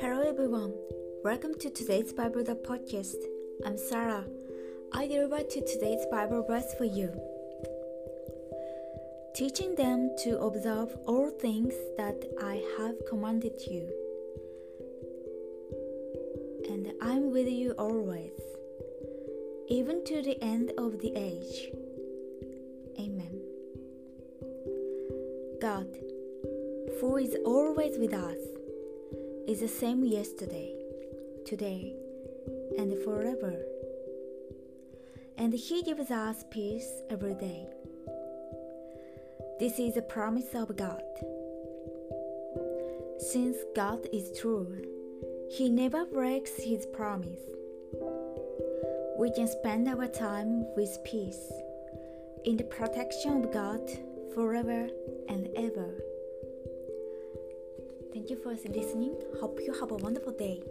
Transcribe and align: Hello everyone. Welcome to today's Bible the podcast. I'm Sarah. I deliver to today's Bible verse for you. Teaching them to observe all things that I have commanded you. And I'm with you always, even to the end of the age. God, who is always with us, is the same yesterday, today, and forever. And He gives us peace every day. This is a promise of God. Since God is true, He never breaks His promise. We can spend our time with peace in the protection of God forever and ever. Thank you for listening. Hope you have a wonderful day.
Hello 0.00 0.22
everyone. 0.26 0.72
Welcome 1.22 1.52
to 1.58 1.68
today's 1.68 2.14
Bible 2.14 2.42
the 2.42 2.54
podcast. 2.54 3.16
I'm 3.66 3.76
Sarah. 3.76 4.24
I 4.94 5.06
deliver 5.06 5.42
to 5.42 5.60
today's 5.60 6.06
Bible 6.10 6.46
verse 6.48 6.72
for 6.78 6.84
you. 6.86 7.12
Teaching 9.34 9.74
them 9.74 10.14
to 10.22 10.38
observe 10.40 10.96
all 11.06 11.28
things 11.28 11.74
that 11.98 12.24
I 12.42 12.64
have 12.78 12.94
commanded 13.06 13.60
you. 13.70 13.86
And 16.70 16.94
I'm 17.02 17.30
with 17.30 17.48
you 17.48 17.72
always, 17.72 18.40
even 19.68 20.02
to 20.06 20.22
the 20.22 20.42
end 20.42 20.72
of 20.78 21.00
the 21.00 21.12
age. 21.14 21.70
God, 25.60 25.94
who 26.98 27.18
is 27.18 27.36
always 27.44 27.98
with 27.98 28.14
us, 28.14 28.38
is 29.46 29.60
the 29.60 29.68
same 29.68 30.02
yesterday, 30.04 30.74
today, 31.44 31.94
and 32.78 32.96
forever. 33.04 33.54
And 35.36 35.52
He 35.52 35.82
gives 35.82 36.10
us 36.10 36.44
peace 36.50 36.90
every 37.10 37.34
day. 37.34 37.66
This 39.58 39.78
is 39.78 39.98
a 39.98 40.02
promise 40.02 40.54
of 40.54 40.74
God. 40.78 41.02
Since 43.18 43.58
God 43.76 44.06
is 44.14 44.32
true, 44.40 44.82
He 45.50 45.68
never 45.68 46.06
breaks 46.06 46.52
His 46.56 46.86
promise. 46.86 47.42
We 49.18 49.30
can 49.32 49.46
spend 49.46 49.88
our 49.88 50.06
time 50.06 50.64
with 50.74 50.96
peace 51.04 51.52
in 52.46 52.56
the 52.56 52.64
protection 52.64 53.44
of 53.44 53.52
God 53.52 53.82
forever 54.34 54.88
and 55.28 55.48
ever. 55.56 55.94
Thank 58.12 58.30
you 58.30 58.36
for 58.42 58.50
listening. 58.50 59.14
Hope 59.40 59.60
you 59.64 59.72
have 59.72 59.90
a 59.90 59.96
wonderful 59.96 60.32
day. 60.32 60.62